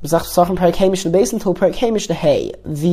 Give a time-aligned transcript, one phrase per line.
[0.00, 0.06] The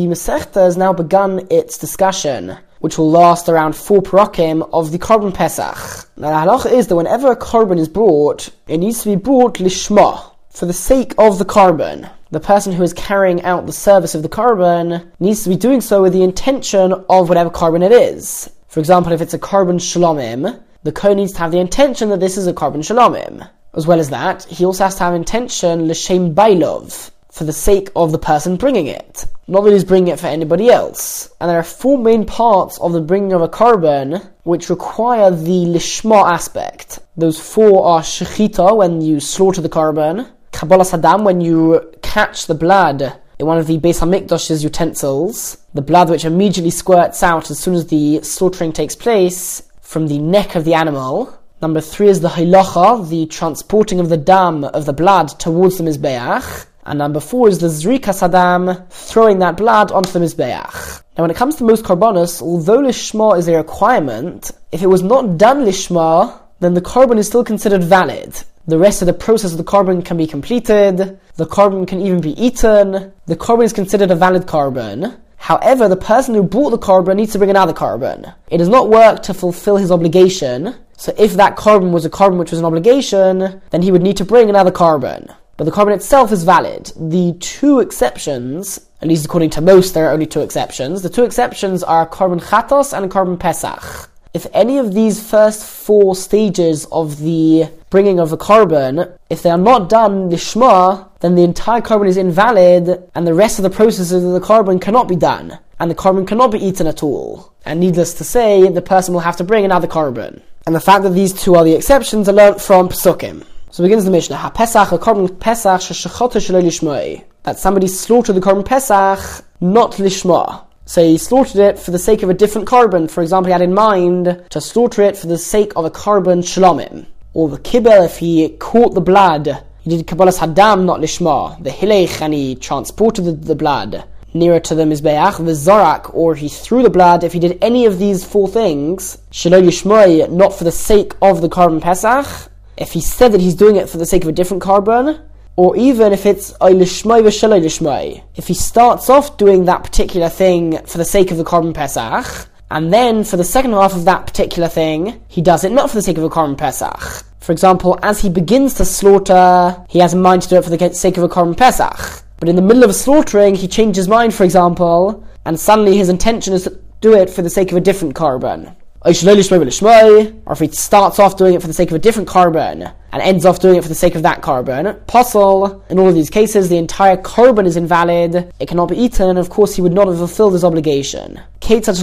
[0.08, 5.31] Masechta has now begun its discussion, which will last around four parakim of the Korban
[5.31, 6.10] Pesach.
[6.18, 9.60] Now the halacha is that whenever a korban is brought, it needs to be brought
[9.60, 12.10] lishma, for the sake of the korban.
[12.31, 15.81] The person who is carrying out the service of the korban needs to be doing
[15.81, 18.49] so with the intention of whatever korban it is.
[18.67, 22.19] For example, if it's a korban shalomim, the kohen needs to have the intention that
[22.19, 23.47] this is a korban shalomim.
[23.75, 27.89] As well as that, he also has to have intention l'shem bailov, for the sake
[27.97, 29.25] of the person bringing it.
[29.49, 31.29] Not that he's bringing it for anybody else.
[31.41, 35.66] And there are four main parts of the bringing of a korban which require the
[35.66, 36.99] lishma aspect.
[37.17, 42.55] Those four are shechita, when you slaughter the korban, kabbalas hadam, when you catch the
[42.55, 47.59] blood in one of the Beis Hamikdash's utensils, the blood which immediately squirts out as
[47.59, 52.21] soon as the slaughtering takes place from the neck of the animal, Number three is
[52.21, 56.67] the holacha, the transporting of the dam of the blood towards the mizbeach.
[56.85, 61.02] And number four is the zrikas hadam, throwing that blood onto the mizbeach.
[61.17, 65.02] Now, when it comes to most korbanos, although lishma is a requirement, if it was
[65.02, 68.39] not done lishma, then the korban is still considered valid.
[68.67, 71.19] The rest of the process of the korban can be completed.
[71.38, 73.11] The korban can even be eaten.
[73.25, 75.17] The korban is considered a valid korban.
[75.38, 78.35] However, the person who bought the korban needs to bring another korban.
[78.52, 82.38] It does not work to fulfill his obligation so if that korban was a korban
[82.38, 85.33] which was an obligation, then he would need to bring another korban.
[85.57, 86.91] But the korban itself is valid.
[86.95, 91.01] The two exceptions, at least according to most, there are only two exceptions.
[91.01, 94.09] The two exceptions are korban chatos and korban pesach.
[94.33, 99.49] If any of these first four stages of the bringing of a korban, if they
[99.49, 103.69] are not done lishma, then the entire korban is invalid, and the rest of the
[103.69, 107.53] processes of the korban cannot be done, and the korban cannot be eaten at all.
[107.63, 110.41] And needless to say, the person will have to bring another korban.
[110.67, 113.45] And the fact that these two are the exceptions are learnt from Pesukim.
[113.69, 114.38] So begins the Mishnah.
[114.38, 117.23] Ha Pesach, a korban Pesach, sheshachota shelo lishmoi.
[117.44, 120.66] That somebody slaughtered the korban Pesach, not lishma.
[120.85, 123.11] So he slaughtered it for the sake of a different korban.
[123.11, 126.40] For example, he had in mind to slaughter it for the sake of a korban
[126.40, 127.06] shalomim.
[127.35, 131.63] Or the kibel, if he caught the blood, he did kabbalas hadam, not lishma.
[131.63, 134.03] The hilech, and he transported the, the blood
[134.35, 137.85] nearer to the Mizbeach, the Zorak, or he threw the blood, if he did any
[137.85, 142.91] of these four things, Shelo Lishmoi, not for the sake of the korban Pesach, if
[142.91, 145.22] he said that he's doing it for the sake of a different korban,
[145.56, 150.78] or even if it's Lishmoi v'Shelo Lishmoi, if he starts off doing that particular thing
[150.85, 154.28] for the sake of the korban Pesach, and then for the second half of that
[154.28, 157.23] particular thing, he does it not for the sake of a korban Pesach.
[157.40, 160.75] For example, as he begins to slaughter, he has in mind to do it for
[160.75, 162.25] the sake of a korban Pesach.
[162.40, 166.09] But in the middle of slaughtering, he changed his mind, for example, and suddenly his
[166.09, 168.75] intention is to do it for the sake of a different korban.
[169.06, 173.22] Or if he starts off doing it for the sake of a different korban and
[173.22, 175.84] ends off doing it for the sake of that korban, possible.
[175.90, 178.52] In all of these cases, the entire korban is invalid.
[178.59, 181.40] It cannot be eaten, and of course, he would not have fulfilled his obligation.
[181.59, 182.02] Kate asks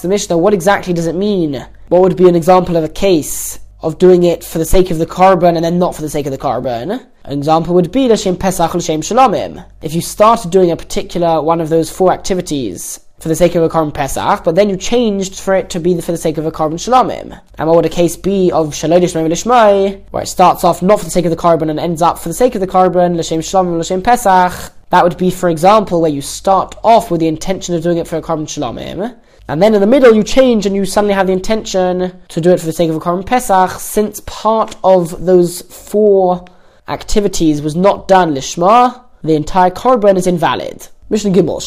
[0.00, 1.66] the Mishnah, what exactly does it mean?
[1.88, 4.96] What would be an example of a case of doing it for the sake of
[4.96, 7.06] the korban and then not for the sake of the korban?
[7.26, 9.66] An example would be L'Shem Pesach L'Shem Shalomim.
[9.82, 13.64] If you started doing a particular one of those four activities for the sake of
[13.64, 16.46] a korban Pesach, but then you changed for it to be for the sake of
[16.46, 17.40] a korban Shalomim.
[17.58, 21.04] And what would a case be of Shelo Lishmai, where it starts off not for
[21.04, 23.40] the sake of the korban and ends up for the sake of the korban, L'Shem
[23.40, 24.72] Shalomim, L'Shem Pesach?
[24.90, 28.06] That would be, for example, where you start off with the intention of doing it
[28.06, 29.16] for a korban Shalomim,
[29.48, 32.50] and then in the middle, you change and you suddenly have the intention to do
[32.50, 36.44] it for the sake of a Korban Pesach, since part of those four
[36.88, 40.88] activities was not done lishma, the entire korban is invalid.
[41.08, 41.62] Mishnah Gimel,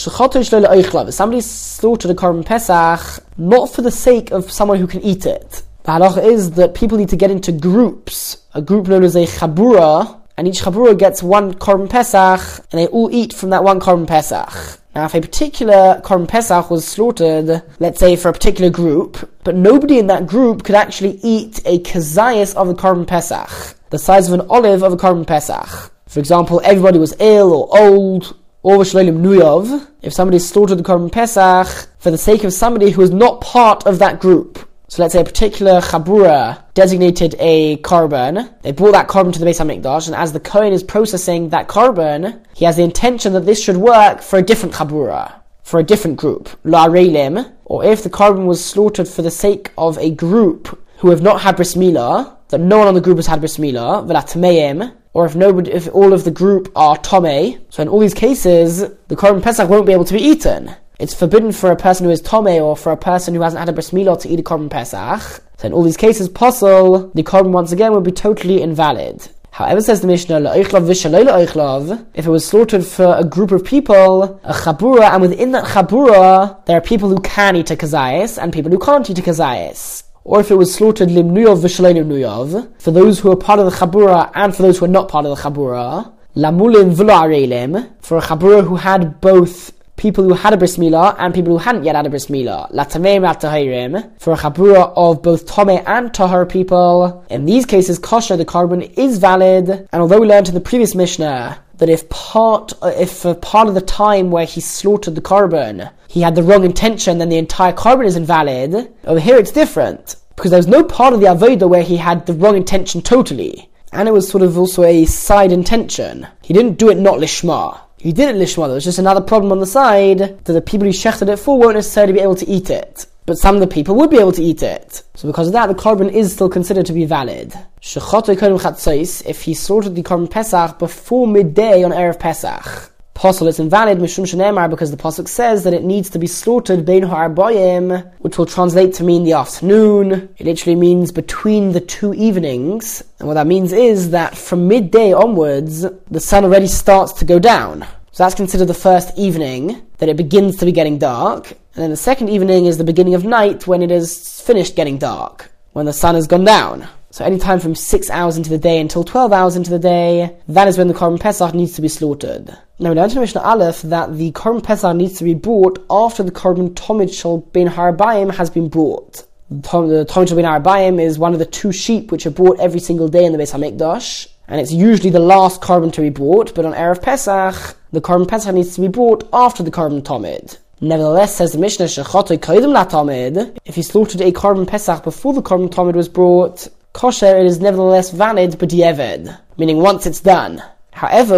[1.13, 5.63] somebody slaughtered a korban Pesach, not for the sake of someone who can eat it.
[5.83, 9.25] The halacha is that people need to get into groups, a group known as a
[9.25, 13.79] chabura, and each chabura gets one korban Pesach, and they all eat from that one
[13.79, 14.79] korban Pesach.
[14.93, 19.55] Now, if a particular korban Pesach was slaughtered, let's say for a particular group, but
[19.55, 24.27] nobody in that group could actually eat a kazayas of the korban Pesach, the size
[24.27, 25.91] of an olive of a korban Pesach.
[26.07, 29.87] For example, everybody was ill or old, or nuyov.
[30.01, 33.85] If somebody slaughtered the korban Pesach for the sake of somebody who was not part
[33.85, 38.51] of that group, so let's say a particular chabura designated a korban.
[38.63, 41.67] They brought that korban to the Beis Hamikdash, and as the Kohen is processing that
[41.67, 45.31] korban, he has the intention that this should work for a different chabura,
[45.61, 47.53] for a different group, la'areilim.
[47.65, 51.41] Or if the korban was slaughtered for the sake of a group who have not
[51.41, 55.35] had bris milah, that no one on the group has had bris milah, or if
[55.35, 59.41] nobody, if all of the group are tome, so in all these cases, the korban
[59.41, 60.75] pesach won't be able to be eaten.
[60.99, 63.69] It's forbidden for a person who is tome or for a person who hasn't had
[63.69, 65.41] a bris milah to eat a korban pesach.
[65.57, 69.27] So in all these cases, possible the korban once again would be totally invalid.
[69.51, 75.11] However, says the Mishnah, if it was slaughtered for a group of people, a chabura,
[75.11, 78.79] and within that chabura, there are people who can eat a kazayas and people who
[78.79, 80.03] can't eat a kazayas.
[80.29, 83.71] Or if it was slaughtered limnuyov v'shalenim nuyov, for those who are part of the
[83.71, 88.21] chabura and for those who are not part of the chabura, lamulim v'lo for a
[88.21, 91.95] chabura who had both people who had a bris milah and people who hadn't yet
[91.95, 92.71] had a bris milah.
[92.71, 97.25] Latamim latahirim for a chabura of both tome and tahar people.
[97.31, 100.93] In these cases, kosher the korban is valid, and although we learned in the previous
[100.93, 106.21] mishnah that if part if part of the time where he slaughtered the korban he
[106.21, 108.91] had the wrong intention, then the entire korban is invalid.
[109.05, 112.25] Over here, it's different because there was no part of the avodah where he had
[112.25, 116.25] the wrong intention totally, and it was sort of also a side intention.
[116.41, 117.79] He didn't do it not lishma.
[117.99, 120.87] He did it lishma, there was just another problem on the side that the people
[120.87, 123.05] who shechted it for won't necessarily be able to eat it.
[123.27, 125.03] But some of the people would be able to eat it.
[125.13, 127.53] So because of that, the korban is still considered to be valid.
[127.83, 134.23] If he slaughtered the korban Pesach before midday on Erev Pesach, Possible it's invalid, Mishum
[134.23, 138.45] Shenemar, because the Pasuk says that it needs to be slaughtered Bein Ha'arboyim, which will
[138.45, 140.33] translate to mean the afternoon.
[140.37, 143.03] It literally means between the two evenings.
[143.19, 147.39] And what that means is that from midday onwards, the sun already starts to go
[147.39, 147.85] down.
[148.13, 151.51] So that's considered the first evening, that it begins to be getting dark.
[151.51, 154.97] And then the second evening is the beginning of night when it is finished getting
[154.97, 156.87] dark, when the sun has gone down.
[157.11, 160.37] So any time from 6 hours into the day until 12 hours into the day,
[160.47, 162.57] that is when the Korban Pesach needs to be slaughtered.
[162.81, 166.23] Now we learned in Mishnah Aleph that the Korban Pesach needs to be brought after
[166.23, 169.25] the Korban Tomid Ben Harbayim has been brought.
[169.49, 173.09] The Tomid Ben Harbayim is one of the two sheep which are brought every single
[173.09, 174.27] day in the Beis HaMikdash.
[174.47, 178.29] And it's usually the last korban to be brought, but on Erev Pesach, the Korban
[178.29, 180.57] Pesach needs to be brought after the Korban Tomid.
[180.79, 185.41] Nevertheless, says the Mishnah, Shechotte Koydim Latomid, if he slaughtered a Korban Pesach before the
[185.41, 190.63] Korban Tomid was brought, kosher, it is nevertheless valid, but yeved, meaning once it's done.
[190.99, 191.35] However,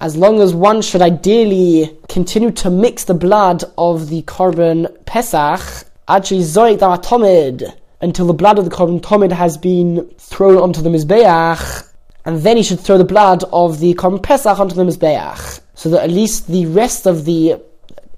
[0.00, 5.86] as long as one should ideally continue to mix the blood of the korban pesach,
[6.08, 6.38] until
[8.26, 11.86] the blood of the korban tomid has been thrown onto the mizbeach,
[12.24, 15.88] and then he should throw the blood of the korban pesach onto the mizbeach, so
[15.88, 17.62] that at least the rest of the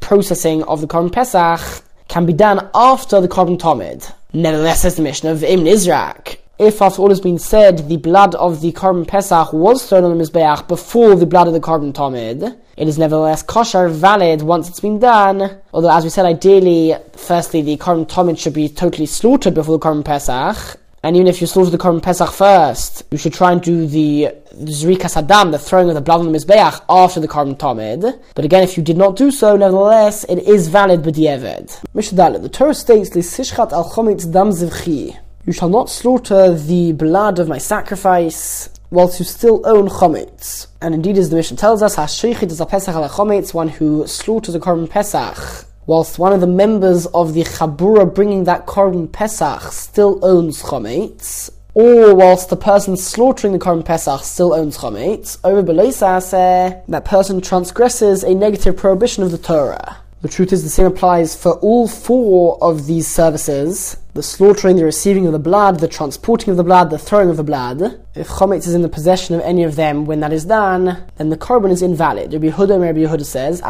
[0.00, 1.60] processing of the korban pesach
[2.08, 4.10] can be done after the korban tomid.
[4.32, 8.34] Nevertheless, says the Mishnah of Im Nizrak, if after all has been said, the blood
[8.36, 11.92] of the korban pesach was thrown on the mizbeach before the blood of the korban
[11.92, 15.60] tomid, it is nevertheless kosher valid once it's been done.
[15.72, 19.84] Although, as we said, ideally, firstly, the korban tomid should be totally slaughtered before the
[19.84, 23.60] korban pesach, and even if you slaughter the Korban Pesach first, you should try and
[23.60, 27.58] do the Zrikas Hadam, the throwing of the blood on the Mizbeach, after the Korban
[27.58, 28.20] Tomid.
[28.36, 31.82] But again, if you did not do so, nevertheless, it is valid b'di'eved.
[31.92, 35.18] Mishnah The Torah states, L'sishchat al chomitz dam zivchi.
[35.44, 40.68] You shall not slaughter the blood of my sacrifice whilst you still own chometz.
[40.80, 44.06] And indeed, as the Mishnah tells us, Hashrichit is a Pesach al chometz, one who
[44.06, 49.10] slaughters a Korban Pesach whilst one of the members of the Chabura bringing that Korban
[49.10, 55.38] Pesach still owns Chometz, or whilst the person slaughtering the Korban Pesach still owns Chometz,
[55.42, 60.01] over Beleisase, that person transgresses a negative prohibition of the Torah.
[60.22, 64.84] The truth is, the same applies for all four of these services the slaughtering, the
[64.84, 67.98] receiving of the blood, the transporting of the blood, the throwing of the blood.
[68.14, 71.30] If chometz is in the possession of any of them when that is done, then
[71.30, 72.32] the korban is invalid.
[72.32, 73.62] Rabbi Yehuda, Rabbi Yehuda says,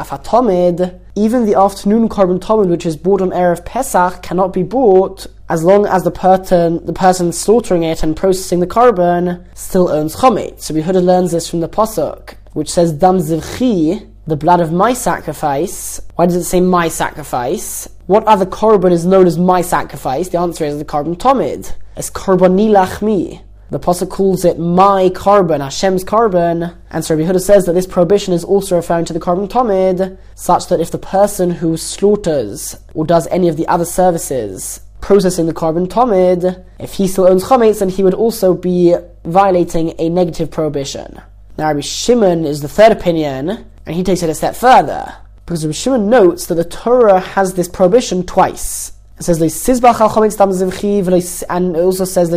[1.14, 5.62] even the afternoon korban tomid which is bought on Erev Pesach cannot be bought as
[5.62, 10.62] long as the person, the person slaughtering it and processing the korban still owns chometz.
[10.62, 14.72] So Rabbi Yehuda learns this from the Pasuk, which says, dam zivchi, the blood of
[14.72, 16.00] my sacrifice.
[16.14, 17.88] Why does it say my sacrifice?
[18.06, 20.28] What other korban is known as my sacrifice?
[20.28, 21.74] The answer is the korban tomid.
[21.96, 23.42] It's korbani lachmi.
[23.70, 27.86] The Pasuk calls it my korban, Hashem's korban, and so Rabbi Yehuda says that this
[27.86, 32.76] prohibition is also referring to the korban tomid, such that if the person who slaughters
[32.92, 37.44] or does any of the other services processing the korban tomid, if he still owns
[37.44, 41.20] chometz, then he would also be violating a negative prohibition.
[41.56, 45.14] Now Rabbi Shimon is the third opinion, and he takes it a step further.
[45.44, 48.92] Because Rabbi Shimon notes that the Torah has this prohibition twice.
[49.18, 52.30] It says, and it also says,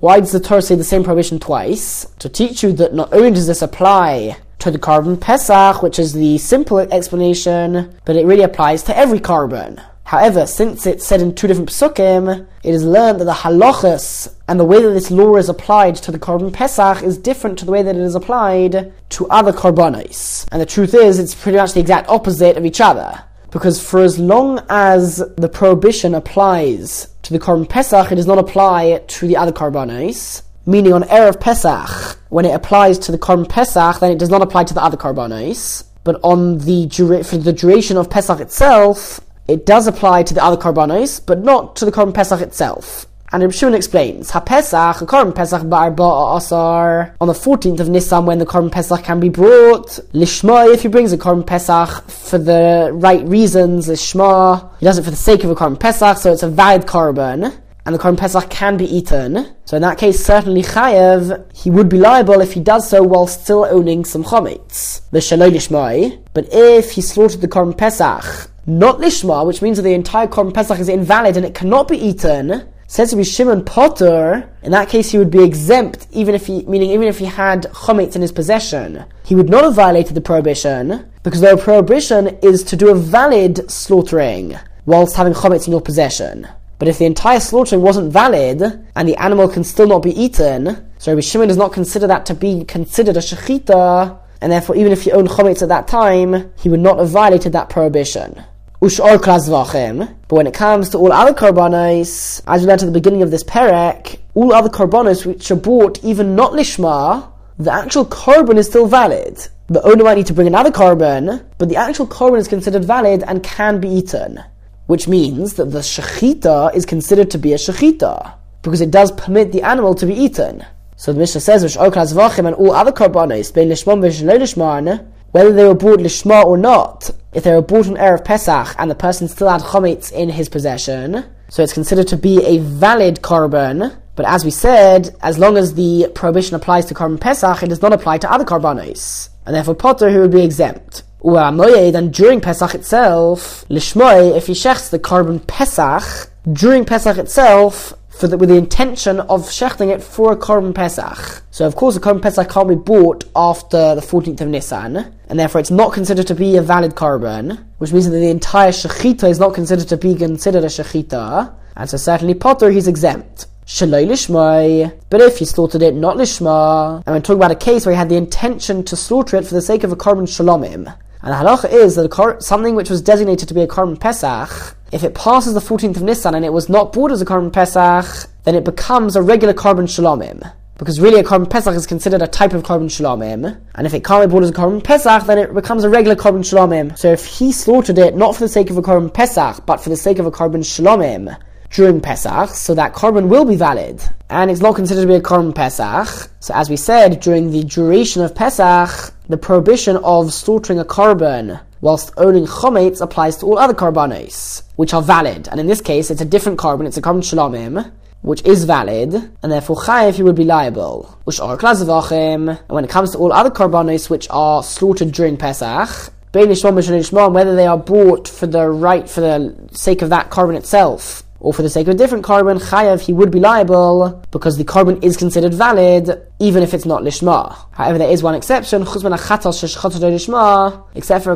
[0.00, 2.06] Why does the Torah say the same prohibition twice?
[2.18, 6.12] To teach you that not only does this apply to the korban Pesach, which is
[6.12, 9.82] the simple explanation, but it really applies to every korban.
[10.04, 14.60] However, since it's said in two different psukim, it is learned that the halachas and
[14.60, 17.72] the way that this law is applied to the korban pesach is different to the
[17.72, 20.46] way that it is applied to other korbanos.
[20.52, 23.24] And the truth is, it's pretty much the exact opposite of each other.
[23.52, 28.38] Because for as long as the prohibition applies to the Korban Pesach, it does not
[28.38, 30.42] apply to the other Karbanos.
[30.64, 34.40] Meaning on Erev Pesach, when it applies to the Korban Pesach, then it does not
[34.40, 35.84] apply to the other Karbanos.
[36.02, 40.42] But on the dura- for the duration of Pesach itself, it does apply to the
[40.42, 43.06] other korbanos, but not to the Korban Pesach itself.
[43.32, 48.26] And Reb Shimon explains, HaPesach, the Korban Pesach Barba Asar, on the 14th of Nisan
[48.26, 52.36] when the Korban Pesach can be brought, Lishma, if he brings a Korban Pesach for
[52.36, 56.30] the right reasons, Lishma, he does it for the sake of a Korban Pesach, so
[56.30, 59.56] it's a valid Korban, and the Korban Pesach can be eaten.
[59.64, 63.26] So in that case, certainly Chayev, he would be liable if he does so while
[63.26, 66.22] still owning some Chometz, the Shaloi Lishmai.
[66.34, 70.54] But if he slaughtered the Korban Pesach, not Lishma, which means that the entire Korban
[70.54, 74.88] Pesach is invalid and it cannot be eaten, says to be Shimon Poter, in that
[74.88, 78.22] case he would be exempt, even if he, meaning even if he had chometz in
[78.22, 79.04] his possession.
[79.24, 83.70] He would not have violated the prohibition, because the prohibition is to do a valid
[83.70, 86.46] slaughtering, whilst having chometz in your possession.
[86.78, 88.62] But if the entire slaughtering wasn't valid,
[88.94, 92.26] and the animal can still not be eaten, so Rabbi Shimon does not consider that
[92.26, 96.52] to be considered a shechita, and therefore even if he owned chometz at that time,
[96.58, 98.44] he would not have violated that prohibition.
[98.82, 100.12] Ushor v'achem.
[100.26, 103.30] But when it comes to all other karbanos, as we learned at the beginning of
[103.30, 108.66] this perek, all other karbanos which are bought even not lishma, the actual korban is
[108.66, 109.38] still valid.
[109.68, 113.22] The owner might need to bring another korban, but the actual korban is considered valid
[113.22, 114.42] and can be eaten.
[114.86, 119.52] Which means that the shechita is considered to be a shechita, because it does permit
[119.52, 120.66] the animal to be eaten.
[120.96, 126.00] So the Mishnah says, v'achem and all other karbanos, bein lishman, whether they were bought
[126.00, 129.62] lishma or not, if they were bought on Erev Pesach and the person still had
[129.62, 133.96] chometz in his possession, so it's considered to be a valid korban.
[134.14, 137.82] But as we said, as long as the prohibition applies to korban Pesach, it does
[137.82, 141.02] not apply to other korbanos, and therefore Poter who would be exempt.
[141.24, 148.28] Then during Pesach itself, lishmoy if he shechts the korban Pesach during Pesach itself, for
[148.28, 151.42] the, with the intention of shechting it for a Korban Pesach.
[151.50, 155.38] So of course a Korban Pesach can't be bought after the 14th of Nisan, and
[155.38, 159.28] therefore it's not considered to be a valid Korban, which means that the entire Shechita
[159.28, 163.46] is not considered to be considered a Shechita, and so certainly Poter he's exempt.
[163.66, 165.00] Shaloi lishmai.
[165.08, 167.98] But if he slaughtered it not lishma, and we're talking about a case where he
[167.98, 171.36] had the intention to slaughter it for the sake of a korban shalomim, and the
[171.36, 175.54] halacha is that something which was designated to be a korban pesach, if it passes
[175.54, 178.64] the 14th of Nisan and it was not bought as a korban pesach, then it
[178.64, 180.52] becomes a regular korban shalomim.
[180.78, 184.04] Because really a korban pesach is considered a type of korban shalomim, and if it
[184.04, 186.98] can't be bought as a korban pesach, then it becomes a regular korban shalomim.
[186.98, 189.90] So if he slaughtered it not for the sake of a korban pesach, but for
[189.90, 191.38] the sake of a korban shalomim,
[191.72, 195.20] during Pesach, so that korban will be valid, and it's not considered to be a
[195.20, 196.30] korban Pesach.
[196.40, 201.60] So as we said, during the duration of Pesach, the prohibition of slaughtering a korban
[201.80, 205.48] whilst owning chometz applies to all other korbanos, which are valid.
[205.48, 209.14] And in this case, it's a different korban, it's a korban shalomim, which is valid,
[209.14, 211.18] and therefore chayiv he would be liable.
[211.24, 215.36] Which are clasvachim and when it comes to all other korbanos which are slaughtered during
[215.36, 221.24] Pesach, whether they are bought for the right, for the sake of that korban itself,
[221.42, 224.64] or for the sake of a different korban, chayav, he would be liable because the
[224.64, 227.56] korban is considered valid even if it's not lishma.
[227.72, 229.16] However, there is one exception, except for a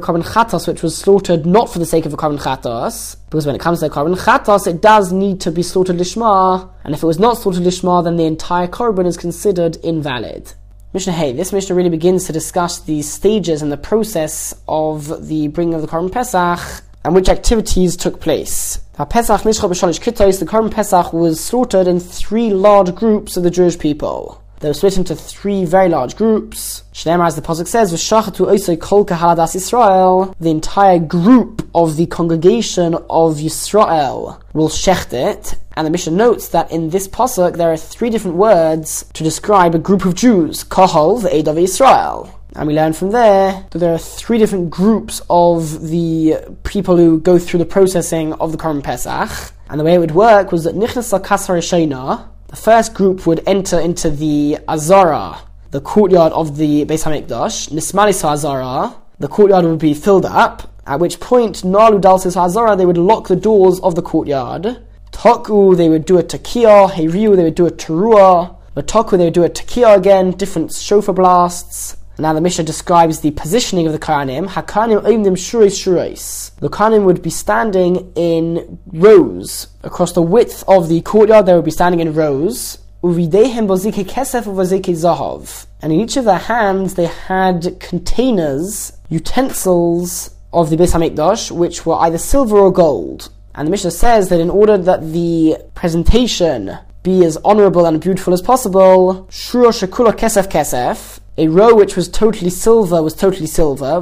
[0.00, 3.56] korban chatos which was slaughtered not for the sake of a korban chatos, because when
[3.56, 7.02] it comes to a korban chatos, it does need to be slaughtered lishma, and if
[7.02, 10.52] it was not slaughtered lishma, then the entire korban is considered invalid.
[10.96, 15.48] Mishnah Hey, this Mishnah really begins to discuss the stages and the process of the
[15.48, 16.60] bringing of the Korban Pesach
[17.06, 18.80] and which activities took place.
[18.94, 24.42] The Pesach the Korban Pesach was slaughtered in three large groups of the Jewish people.
[24.58, 26.82] They were split into three very large groups.
[26.92, 32.06] Shneimar, as the Pasuk says, V'shachatu oisoi kol kahaladas Yisrael, the entire group of the
[32.06, 35.54] congregation of Yisrael will shecht it.
[35.76, 39.76] And the Mishnah notes that in this Pasuk there are three different words to describe
[39.76, 40.64] a group of Jews.
[40.64, 42.35] Kahal, the Eid of Yisrael.
[42.56, 47.20] And we learn from there that there are three different groups of the people who
[47.20, 49.52] go through the processing of the Korban Pesach.
[49.68, 53.42] And the way it would work was that Nichnas Kasar Shena, the first group would
[53.46, 55.38] enter into the Azara,
[55.70, 57.68] the courtyard of the Beis Hamikdash.
[57.68, 62.86] Nismalis Azara, the courtyard would be filled up, at which point Nalu Dalsis Azara, they
[62.86, 64.78] would lock the doors of the courtyard.
[65.12, 68.56] Toku, they would do a Takia, Heiriu, they would do a Terua.
[68.74, 71.96] Matoku, they would do a Takia again, different shofar blasts.
[72.18, 74.48] Now the Mishnah describes the positioning of the Kohanim.
[74.48, 76.54] Hakanim oimdim shurais shurais.
[76.60, 81.44] The Kohanim would be standing in rows across the width of the courtyard.
[81.44, 82.78] They would be standing in rows.
[83.02, 85.66] Uvidehem bozike kesef uvozike zahav.
[85.82, 91.84] And in each of their hands they had containers, utensils of the Beis Hamikdash, which
[91.84, 93.28] were either silver or gold.
[93.54, 98.32] And the Mishnah says that in order that the presentation be as honorable and beautiful
[98.32, 104.00] as possible, shuro shekula kesef kesef, a row which was totally silver was totally silver,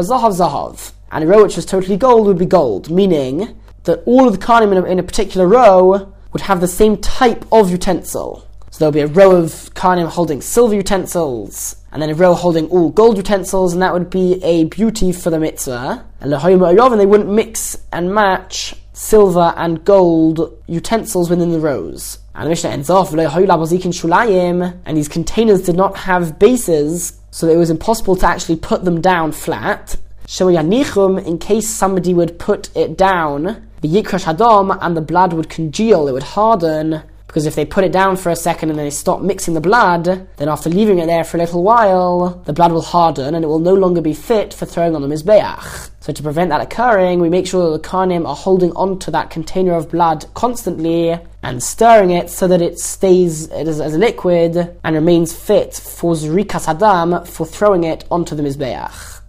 [0.00, 4.26] zahav zahav, and a row which was totally gold would be gold, meaning that all
[4.26, 4.38] of the
[4.78, 8.46] a, in a particular row would have the same type of utensil.
[8.74, 12.68] So there'll be a row of kanim holding silver utensils, and then a row holding
[12.70, 16.04] all gold utensils, and that would be a beauty for the mitzvah.
[16.20, 22.18] And and they wouldn't mix and match silver and gold utensils within the rows.
[22.34, 23.20] And the Mishnah ends off, and
[24.96, 29.30] these containers did not have bases, so it was impossible to actually put them down
[29.30, 29.94] flat.
[30.40, 36.08] In case somebody would put it down, the yikrash hadom, and the blood would congeal,
[36.08, 37.04] it would harden,
[37.34, 39.60] because if they put it down for a second and then they stop mixing the
[39.60, 40.04] blood,
[40.36, 43.48] then after leaving it there for a little while, the blood will harden and it
[43.48, 45.90] will no longer be fit for throwing on the Mizbeach.
[45.98, 49.30] So to prevent that occurring, we make sure that the Karnim are holding onto that
[49.30, 54.78] container of blood constantly and stirring it so that it stays as, as a liquid
[54.84, 59.22] and remains fit for Zrikas Hadam for throwing it onto the Mizbeach.